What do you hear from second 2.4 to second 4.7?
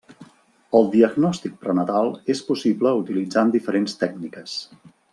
possible utilitzant diferents tècniques.